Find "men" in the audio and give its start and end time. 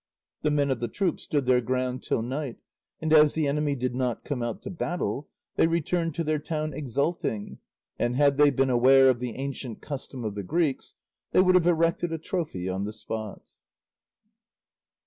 0.49-0.71